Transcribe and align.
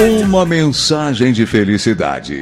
Uma 0.00 0.46
mensagem 0.46 1.30
de 1.30 1.44
felicidade. 1.44 2.40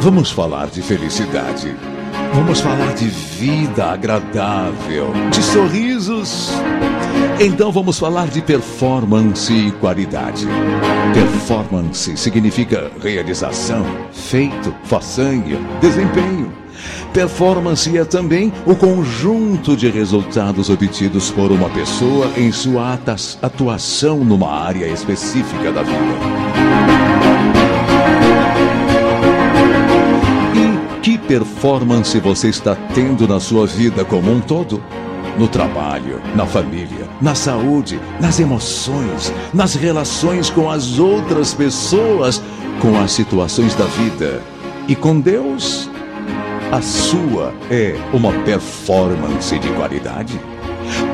Vamos 0.00 0.32
falar 0.32 0.66
de 0.66 0.82
felicidade. 0.82 1.76
Vamos 2.34 2.60
falar 2.60 2.94
de 2.94 3.06
vida 3.06 3.86
agradável, 3.86 5.12
de 5.30 5.42
sorrisos. 5.42 6.50
Então 7.40 7.70
vamos 7.70 7.98
falar 7.98 8.28
de 8.28 8.42
performance 8.42 9.52
e 9.52 9.70
qualidade. 9.72 10.46
Performance 11.14 12.16
significa 12.16 12.90
realização, 13.02 13.84
feito, 14.12 14.74
façanha, 14.84 15.58
desempenho. 15.80 16.52
Performance 17.12 17.96
é 17.96 18.04
também 18.04 18.52
o 18.66 18.74
conjunto 18.74 19.76
de 19.76 19.88
resultados 19.88 20.70
obtidos 20.70 21.30
por 21.30 21.50
uma 21.50 21.68
pessoa 21.70 22.30
em 22.36 22.52
sua 22.52 22.98
atuação 23.42 24.18
numa 24.18 24.50
área 24.50 24.86
específica 24.86 25.72
da 25.72 25.82
vida. 25.82 27.07
Performance 31.28 32.18
você 32.18 32.48
está 32.48 32.74
tendo 32.94 33.28
na 33.28 33.38
sua 33.38 33.66
vida 33.66 34.02
como 34.02 34.32
um 34.32 34.40
todo? 34.40 34.82
No 35.36 35.46
trabalho, 35.46 36.20
na 36.34 36.46
família, 36.46 37.06
na 37.20 37.34
saúde, 37.34 38.00
nas 38.18 38.40
emoções, 38.40 39.32
nas 39.52 39.74
relações 39.74 40.48
com 40.50 40.68
as 40.68 40.98
outras 40.98 41.52
pessoas, 41.52 42.42
com 42.80 42.98
as 42.98 43.12
situações 43.12 43.74
da 43.74 43.84
vida 43.84 44.42
e 44.88 44.96
com 44.96 45.20
Deus? 45.20 45.88
A 46.72 46.80
sua 46.80 47.54
é 47.70 47.94
uma 48.12 48.32
performance 48.42 49.56
de 49.58 49.68
qualidade? 49.74 50.40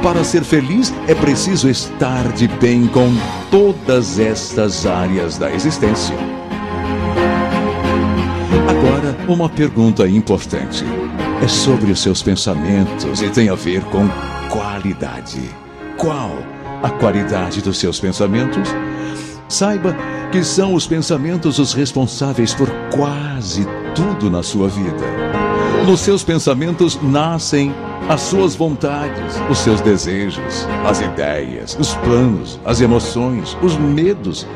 Para 0.00 0.22
ser 0.22 0.44
feliz 0.44 0.94
é 1.08 1.14
preciso 1.14 1.68
estar 1.68 2.32
de 2.32 2.46
bem 2.46 2.86
com 2.86 3.12
todas 3.50 4.20
estas 4.20 4.86
áreas 4.86 5.36
da 5.36 5.52
existência. 5.52 6.16
Uma 9.26 9.48
pergunta 9.48 10.06
importante. 10.06 10.84
É 11.42 11.48
sobre 11.48 11.90
os 11.90 12.00
seus 12.00 12.22
pensamentos 12.22 13.22
e 13.22 13.30
tem 13.30 13.48
a 13.48 13.54
ver 13.54 13.82
com 13.84 14.06
qualidade. 14.50 15.40
Qual 15.96 16.30
a 16.82 16.90
qualidade 16.90 17.62
dos 17.62 17.78
seus 17.78 17.98
pensamentos? 17.98 18.68
Saiba 19.48 19.96
que 20.30 20.44
são 20.44 20.74
os 20.74 20.86
pensamentos 20.86 21.58
os 21.58 21.72
responsáveis 21.72 22.52
por 22.52 22.68
quase 22.94 23.66
tudo 23.94 24.30
na 24.30 24.42
sua 24.42 24.68
vida. 24.68 25.06
Nos 25.86 26.00
seus 26.00 26.22
pensamentos 26.22 27.00
nascem 27.02 27.74
as 28.10 28.20
suas 28.20 28.54
vontades, 28.54 29.40
os 29.50 29.56
seus 29.56 29.80
desejos, 29.80 30.66
as 30.84 31.00
ideias, 31.00 31.74
os 31.80 31.94
planos, 31.94 32.60
as 32.62 32.82
emoções, 32.82 33.56
os 33.62 33.76
medos, 33.78 34.46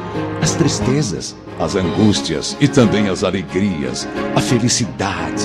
as 0.48 0.54
tristezas, 0.54 1.36
as 1.60 1.76
angústias 1.76 2.56
e 2.58 2.66
também 2.66 3.10
as 3.10 3.22
alegrias, 3.22 4.08
a 4.34 4.40
felicidade, 4.40 5.44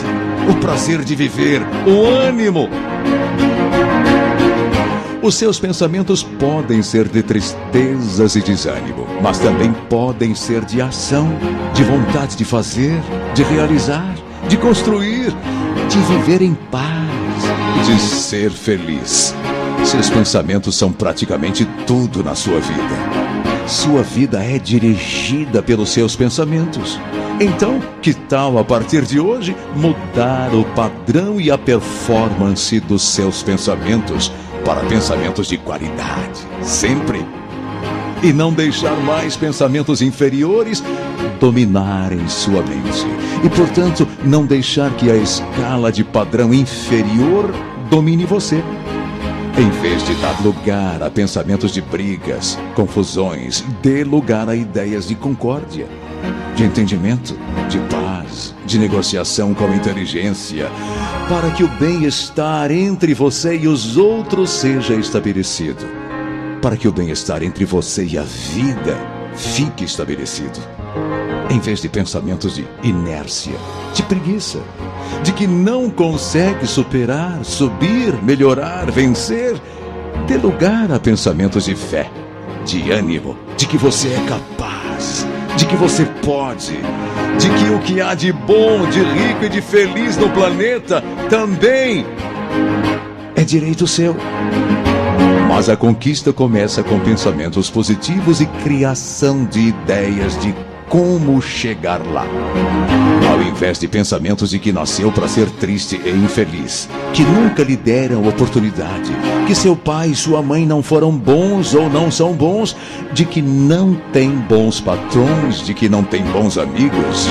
o 0.50 0.56
prazer 0.62 1.04
de 1.04 1.14
viver, 1.14 1.62
o 1.86 2.06
ânimo. 2.06 2.70
Os 5.22 5.36
seus 5.36 5.60
pensamentos 5.60 6.24
podem 6.24 6.82
ser 6.82 7.10
de 7.10 7.22
tristezas 7.22 8.38
e 8.38 8.42
desânimo, 8.42 9.06
mas 9.22 9.40
também 9.40 9.74
podem 9.90 10.34
ser 10.34 10.64
de 10.64 10.82
ação, 10.82 11.28
de 11.74 11.84
vontade 11.84 12.38
de 12.38 12.46
fazer, 12.46 12.98
de 13.34 13.44
realizar, 13.44 14.16
de 14.48 14.56
construir, 14.56 15.34
de 15.90 15.98
viver 16.14 16.42
em 16.42 16.54
paz, 16.72 17.86
de 17.86 18.00
ser 18.00 18.52
feliz. 18.52 19.36
Seus 19.84 20.10
pensamentos 20.10 20.78
são 20.78 20.94
praticamente 20.94 21.66
tudo 21.86 22.24
na 22.24 22.36
sua 22.36 22.60
vida. 22.62 23.23
Sua 23.68 24.04
vida 24.04 24.44
é 24.44 24.60
dirigida 24.60 25.64
pelos 25.64 25.90
seus 25.90 26.16
pensamentos. 26.16 27.00
Então, 27.40 27.82
que 28.02 28.14
tal 28.14 28.58
a 28.58 28.64
partir 28.64 29.04
de 29.06 29.20
hoje 29.20 29.56
mudar 29.76 30.54
o 30.54 30.64
padrão 30.76 31.40
e 31.40 31.50
a 31.50 31.58
performance 31.58 32.80
dos 32.82 33.02
seus 33.02 33.42
pensamentos 33.42 34.32
para 34.66 34.82
pensamentos 34.82 35.48
de 35.48 35.58
qualidade, 35.58 36.42
sempre? 36.62 37.26
E 38.22 38.32
não 38.32 38.54
deixar 38.54 38.96
mais 38.98 39.36
pensamentos 39.36 40.02
inferiores 40.02 40.84
dominarem 41.40 42.28
sua 42.28 42.62
mente. 42.62 43.06
E, 43.44 43.50
portanto, 43.50 44.08
não 44.24 44.46
deixar 44.46 44.92
que 44.96 45.10
a 45.10 45.16
escala 45.16 45.92
de 45.92 46.04
padrão 46.04 46.54
inferior 46.54 47.54
domine 47.90 48.26
você. 48.26 48.64
Em 49.56 49.70
vez 49.70 50.04
de 50.04 50.16
dar 50.16 50.42
lugar 50.42 51.04
a 51.04 51.12
pensamentos 51.12 51.72
de 51.72 51.80
brigas, 51.80 52.58
confusões, 52.76 53.64
dê 53.84 54.04
lugar 54.04 54.50
a 54.50 54.56
ideias 54.56 55.08
de 55.08 55.14
concórdia, 55.14 55.88
de 56.56 56.64
entendimento, 56.64 57.38
de 57.70 57.78
paz, 57.82 58.56
de 58.66 58.80
negociação 58.80 59.54
com 59.54 59.72
inteligência, 59.72 60.72
para 61.30 61.52
que 61.52 61.64
o 61.64 61.68
bem-estar 61.68 62.72
entre 62.72 63.14
você 63.14 63.56
e 63.56 63.68
os 63.68 63.96
outros 63.96 64.50
seja 64.50 64.96
estabelecido, 64.96 65.86
para 66.60 66.76
que 66.76 66.88
o 66.88 66.92
bem-estar 66.92 67.44
entre 67.44 67.64
você 67.64 68.04
e 68.06 68.18
a 68.18 68.24
vida 68.24 68.98
fique 69.36 69.84
estabelecido 69.84 70.60
em 71.54 71.60
vez 71.60 71.80
de 71.80 71.88
pensamentos 71.88 72.56
de 72.56 72.66
inércia, 72.82 73.54
de 73.94 74.02
preguiça, 74.02 74.60
de 75.22 75.32
que 75.32 75.46
não 75.46 75.88
consegue 75.88 76.66
superar, 76.66 77.46
subir, 77.46 78.20
melhorar, 78.24 78.90
vencer, 78.90 79.62
dê 80.28 80.36
lugar 80.36 80.92
a 80.92 81.00
pensamentos 81.00 81.66
de 81.66 81.76
fé, 81.76 82.10
de 82.66 82.90
ânimo, 82.90 83.38
de 83.56 83.68
que 83.68 83.78
você 83.78 84.08
é 84.08 84.26
capaz, 84.28 85.28
de 85.56 85.68
que 85.68 85.76
você 85.76 86.06
pode, 86.26 86.76
de 87.38 87.50
que 87.50 87.70
o 87.72 87.80
que 87.82 88.02
há 88.02 88.16
de 88.16 88.34
bom, 88.34 88.90
de 88.90 89.04
rico 89.04 89.46
e 89.46 89.50
de 89.50 89.62
feliz 89.62 90.18
no 90.18 90.32
planeta 90.32 91.04
também 91.30 92.04
é 93.36 93.44
direito 93.44 93.86
seu. 93.86 94.16
Mas 95.48 95.70
a 95.70 95.78
conquista 95.78 96.34
começa 96.34 96.82
com 96.82 97.00
pensamentos 97.00 97.70
positivos 97.70 98.42
e 98.42 98.48
criação 98.64 99.46
de 99.46 99.60
ideias 99.60 100.36
de 100.40 100.52
como 100.94 101.42
chegar 101.42 102.06
lá. 102.06 102.24
Ao 103.32 103.42
invés 103.42 103.80
de 103.80 103.88
pensamentos 103.88 104.52
de 104.52 104.60
que 104.60 104.72
nasceu 104.72 105.12
para 105.12 105.28
ser 105.28 105.50
triste 105.50 106.00
e 106.06 106.10
infeliz, 106.12 106.88
que 107.16 107.24
nunca 107.24 107.64
lhe 107.64 107.76
deram 107.76 108.28
oportunidade, 108.28 109.12
que 109.48 109.56
seu 109.56 109.76
pai 109.76 110.10
e 110.10 110.16
sua 110.16 110.44
mãe 110.44 110.68
não 110.68 110.84
foram 110.84 111.12
bons 111.12 111.74
ou 111.74 111.90
não 111.90 112.12
são 112.12 112.34
bons, 112.34 112.76
de 113.12 113.26
que 113.26 113.42
não 113.42 113.96
tem 114.12 114.30
bons 114.30 114.80
patrões, 114.80 115.66
de 115.66 115.74
que 115.74 115.90
não 115.90 116.04
tem 116.04 116.22
bons 116.26 116.60
amigos, 116.60 117.28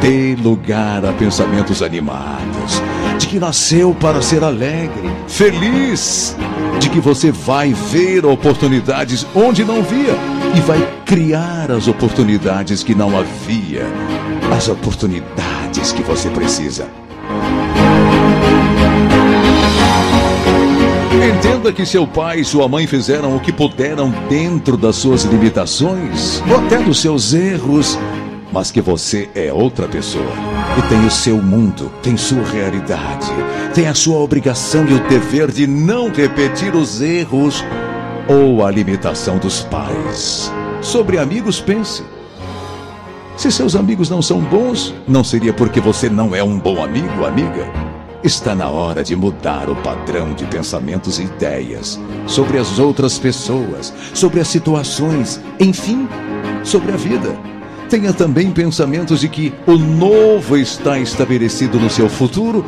dê 0.00 0.34
lugar 0.42 1.04
a 1.04 1.12
pensamentos 1.12 1.82
animados, 1.82 2.80
de 3.18 3.26
que 3.26 3.38
nasceu 3.38 3.94
para 3.94 4.20
ser 4.20 4.42
alegre, 4.42 5.10
feliz, 5.28 6.36
de 6.80 6.88
que 6.90 7.00
você 7.00 7.30
vai 7.30 7.72
ver 7.72 8.26
oportunidades 8.26 9.26
onde 9.34 9.64
não 9.64 9.82
via 9.82 10.16
e 10.56 10.60
vai 10.60 10.80
criar 11.04 11.70
as 11.70 11.88
oportunidades 11.88 12.82
que 12.82 12.94
não 12.94 13.16
havia, 13.16 13.86
as 14.54 14.68
oportunidades 14.68 15.92
que 15.92 16.02
você 16.02 16.28
precisa. 16.30 16.88
Entenda 21.36 21.72
que 21.72 21.86
seu 21.86 22.06
pai 22.06 22.40
e 22.40 22.44
sua 22.44 22.68
mãe 22.68 22.86
fizeram 22.86 23.36
o 23.36 23.40
que 23.40 23.52
puderam 23.52 24.12
dentro 24.28 24.76
das 24.76 24.96
suas 24.96 25.24
limitações, 25.24 26.42
ou 26.48 26.58
até 26.58 26.78
dos 26.78 27.00
seus 27.00 27.32
erros, 27.32 27.98
mas 28.54 28.70
que 28.70 28.80
você 28.80 29.28
é 29.34 29.52
outra 29.52 29.88
pessoa 29.88 30.32
e 30.78 30.82
tem 30.88 31.04
o 31.04 31.10
seu 31.10 31.42
mundo, 31.42 31.90
tem 32.00 32.16
sua 32.16 32.44
realidade, 32.44 33.26
tem 33.74 33.88
a 33.88 33.94
sua 33.94 34.18
obrigação 34.18 34.86
e 34.86 34.94
o 34.94 35.08
dever 35.08 35.50
de 35.50 35.66
não 35.66 36.08
repetir 36.08 36.72
os 36.72 37.02
erros 37.02 37.64
ou 38.28 38.64
a 38.64 38.70
limitação 38.70 39.38
dos 39.38 39.62
pais. 39.62 40.52
Sobre 40.80 41.18
amigos, 41.18 41.60
pense. 41.60 42.04
Se 43.36 43.50
seus 43.50 43.74
amigos 43.74 44.08
não 44.08 44.22
são 44.22 44.40
bons, 44.40 44.94
não 45.08 45.24
seria 45.24 45.52
porque 45.52 45.80
você 45.80 46.08
não 46.08 46.32
é 46.32 46.42
um 46.44 46.56
bom 46.56 46.80
amigo, 46.80 47.24
amiga? 47.24 47.68
Está 48.22 48.54
na 48.54 48.68
hora 48.68 49.02
de 49.02 49.16
mudar 49.16 49.68
o 49.68 49.74
padrão 49.74 50.32
de 50.32 50.46
pensamentos 50.46 51.18
e 51.18 51.24
ideias 51.24 51.98
sobre 52.28 52.58
as 52.58 52.78
outras 52.78 53.18
pessoas, 53.18 53.92
sobre 54.14 54.38
as 54.38 54.46
situações, 54.46 55.40
enfim, 55.58 56.08
sobre 56.62 56.92
a 56.92 56.96
vida. 56.96 57.53
Tenha 57.94 58.12
também 58.12 58.50
pensamentos 58.50 59.20
de 59.20 59.28
que 59.28 59.54
o 59.68 59.76
novo 59.76 60.56
está 60.56 60.98
estabelecido 60.98 61.78
no 61.78 61.88
seu 61.88 62.08
futuro 62.08 62.66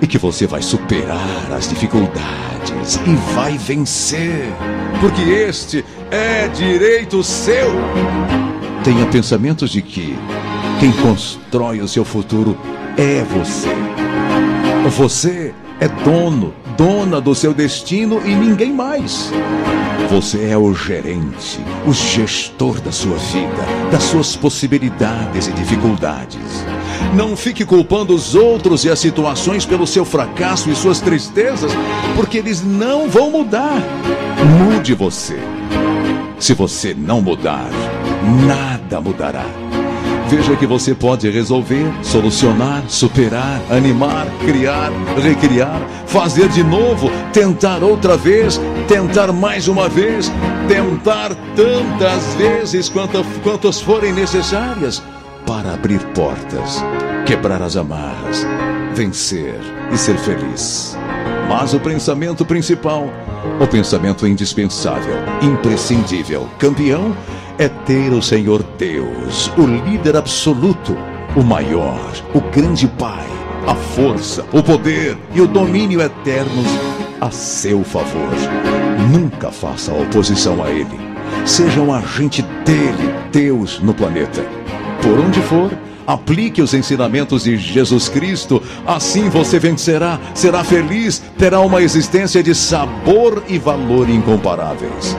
e 0.00 0.06
que 0.06 0.16
você 0.16 0.46
vai 0.46 0.62
superar 0.62 1.52
as 1.52 1.68
dificuldades 1.68 2.98
e 3.06 3.34
vai 3.34 3.58
vencer, 3.58 4.50
porque 4.98 5.20
este 5.20 5.84
é 6.10 6.48
direito 6.48 7.22
seu. 7.22 7.70
Tenha 8.82 9.04
pensamentos 9.08 9.68
de 9.68 9.82
que 9.82 10.16
quem 10.80 10.90
constrói 10.90 11.82
o 11.82 11.86
seu 11.86 12.02
futuro 12.02 12.56
é 12.96 13.22
você. 13.22 13.68
Você 14.96 15.54
é 15.78 15.86
dono, 16.02 16.54
dona 16.76 17.20
do 17.20 17.34
seu 17.34 17.52
destino 17.54 18.20
e 18.24 18.34
ninguém 18.34 18.72
mais. 18.72 19.30
Você 20.10 20.48
é 20.48 20.56
o 20.56 20.74
gerente, 20.74 21.60
o 21.86 21.92
gestor 21.92 22.80
da 22.80 22.90
sua 22.90 23.16
vida, 23.16 23.90
das 23.92 24.02
suas 24.02 24.34
possibilidades 24.34 25.46
e 25.46 25.52
dificuldades. 25.52 26.64
Não 27.14 27.36
fique 27.36 27.64
culpando 27.64 28.14
os 28.14 28.34
outros 28.34 28.84
e 28.84 28.90
as 28.90 28.98
situações 28.98 29.64
pelo 29.64 29.86
seu 29.86 30.04
fracasso 30.04 30.68
e 30.68 30.74
suas 30.74 31.00
tristezas, 31.00 31.72
porque 32.16 32.38
eles 32.38 32.60
não 32.62 33.08
vão 33.08 33.30
mudar. 33.30 33.80
Mude 34.58 34.94
você. 34.94 35.38
Se 36.40 36.54
você 36.54 36.92
não 36.92 37.20
mudar, 37.20 37.70
nada 38.46 39.00
mudará. 39.00 39.69
Veja 40.30 40.54
que 40.54 40.64
você 40.64 40.94
pode 40.94 41.28
resolver, 41.28 41.84
solucionar, 42.04 42.84
superar, 42.86 43.60
animar, 43.68 44.28
criar, 44.46 44.92
recriar, 45.20 45.80
fazer 46.06 46.48
de 46.50 46.62
novo, 46.62 47.10
tentar 47.32 47.82
outra 47.82 48.16
vez, 48.16 48.60
tentar 48.86 49.32
mais 49.32 49.66
uma 49.66 49.88
vez, 49.88 50.30
tentar 50.68 51.34
tantas 51.56 52.34
vezes 52.34 52.88
quantas, 52.88 53.26
quantas 53.42 53.80
forem 53.80 54.12
necessárias 54.12 55.02
para 55.44 55.74
abrir 55.74 55.98
portas, 56.14 56.80
quebrar 57.26 57.60
as 57.60 57.76
amarras, 57.76 58.46
vencer 58.94 59.58
e 59.92 59.98
ser 59.98 60.16
feliz. 60.16 60.96
Mas 61.48 61.74
o 61.74 61.80
pensamento 61.80 62.46
principal, 62.46 63.10
o 63.60 63.66
pensamento 63.66 64.24
indispensável, 64.28 65.16
imprescindível, 65.42 66.48
campeão, 66.56 67.16
é 67.60 67.68
ter 67.68 68.10
o 68.10 68.22
Senhor 68.22 68.62
Deus, 68.78 69.52
o 69.58 69.66
líder 69.66 70.16
absoluto, 70.16 70.96
o 71.36 71.42
maior, 71.42 72.10
o 72.34 72.40
grande 72.40 72.88
Pai, 72.88 73.26
a 73.66 73.74
força, 73.74 74.46
o 74.50 74.62
poder 74.62 75.18
e 75.34 75.42
o 75.42 75.46
domínio 75.46 76.00
eternos 76.00 76.66
a 77.20 77.30
seu 77.30 77.84
favor. 77.84 78.30
Nunca 79.12 79.50
faça 79.50 79.92
oposição 79.92 80.64
a 80.64 80.70
Ele. 80.70 80.98
Seja 81.44 81.82
um 81.82 81.92
agente 81.92 82.40
dele, 82.64 83.14
Deus, 83.30 83.78
no 83.80 83.92
planeta. 83.92 84.42
Por 85.02 85.20
onde 85.20 85.42
for, 85.42 85.70
aplique 86.06 86.62
os 86.62 86.72
ensinamentos 86.72 87.44
de 87.44 87.58
Jesus 87.58 88.08
Cristo, 88.08 88.62
assim 88.86 89.28
você 89.28 89.58
vencerá, 89.58 90.18
será 90.34 90.64
feliz, 90.64 91.22
terá 91.36 91.60
uma 91.60 91.82
existência 91.82 92.42
de 92.42 92.54
sabor 92.54 93.42
e 93.46 93.58
valor 93.58 94.08
incomparáveis. 94.08 95.14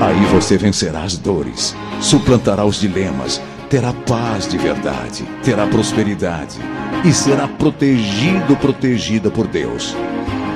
Aí 0.00 0.24
você 0.32 0.56
vencerá 0.56 1.02
as 1.02 1.18
dores, 1.18 1.76
suplantará 2.00 2.64
os 2.64 2.80
dilemas, 2.80 3.40
terá 3.68 3.92
paz 3.92 4.48
de 4.48 4.56
verdade, 4.56 5.24
terá 5.44 5.66
prosperidade 5.66 6.58
e 7.04 7.12
será 7.12 7.46
protegido, 7.46 8.56
protegida 8.56 9.30
por 9.30 9.46
Deus. 9.46 9.94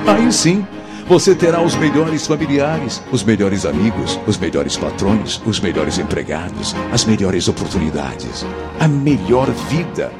Aí 0.07 0.31
sim, 0.31 0.65
você 1.07 1.35
terá 1.35 1.61
os 1.61 1.75
melhores 1.75 2.25
familiares, 2.25 3.03
os 3.11 3.23
melhores 3.23 3.67
amigos, 3.67 4.19
os 4.25 4.35
melhores 4.35 4.75
patrões, 4.75 5.39
os 5.45 5.59
melhores 5.59 5.99
empregados, 5.99 6.75
as 6.91 7.05
melhores 7.05 7.47
oportunidades, 7.47 8.43
a 8.79 8.87
melhor 8.87 9.47
vida. 9.69 10.11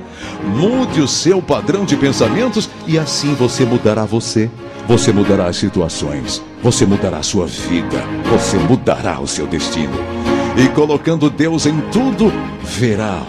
Mude 0.43 1.01
o 1.01 1.07
seu 1.07 1.41
padrão 1.41 1.85
de 1.85 1.95
pensamentos 1.95 2.69
e 2.87 2.97
assim 2.97 3.33
você 3.33 3.65
mudará 3.65 4.05
você. 4.05 4.49
Você 4.87 5.11
mudará 5.11 5.47
as 5.47 5.57
situações, 5.57 6.43
você 6.61 6.85
mudará 6.85 7.17
a 7.17 7.23
sua 7.23 7.47
vida, 7.47 8.03
você 8.29 8.55
mudará 8.57 9.19
o 9.19 9.27
seu 9.27 9.47
destino. 9.47 9.97
E 10.55 10.67
colocando 10.69 11.27
Deus 11.27 11.65
em 11.65 11.81
tudo, 11.91 12.31
verá 12.61 13.23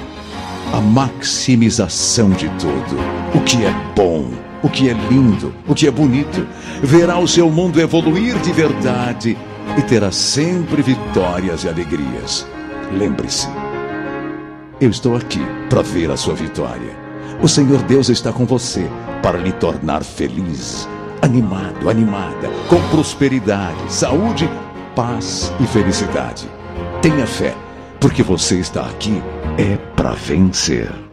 a 0.73 0.81
maximização 0.81 2.31
de 2.31 2.49
tudo. 2.51 2.97
O 3.35 3.41
que 3.41 3.65
é 3.65 3.75
bom, 3.95 4.29
o 4.63 4.69
que 4.69 4.91
é 4.91 4.93
lindo, 4.93 5.55
o 5.67 5.75
que 5.75 5.87
é 5.87 5.91
bonito. 5.91 6.47
Verá 6.83 7.19
o 7.19 7.27
seu 7.27 7.51
mundo 7.51 7.81
evoluir 7.81 8.39
de 8.41 8.53
verdade 8.53 9.37
e 9.79 9.83
terá 9.83 10.13
sempre 10.13 10.83
vitórias 10.83 11.65
e 11.65 11.69
alegrias. 11.69 12.47
Lembre-se, 12.93 13.49
eu 14.81 14.91
estou 14.91 15.17
aqui 15.17 15.41
para 15.69 15.83
ver 15.83 16.11
a 16.11 16.17
sua 16.17 16.35
vitória. 16.35 16.95
O 17.43 17.49
Senhor 17.49 17.83
Deus 17.83 18.09
está 18.09 18.33
com 18.33 18.45
você 18.45 18.89
para 19.23 19.39
lhe 19.39 19.53
tornar 19.53 20.03
feliz 20.03 20.89
animado, 21.23 21.89
animada, 21.89 22.49
com 22.69 22.81
prosperidade, 22.89 23.93
saúde, 23.93 24.49
paz 24.95 25.53
e 25.61 25.67
felicidade. 25.67 26.49
Tenha 27.01 27.27
fé, 27.27 27.55
porque 28.01 28.23
você 28.23 28.59
está 28.59 28.83
aqui 28.83 29.23
é 29.59 29.77
para 29.97 30.13
vencer. 30.13 31.06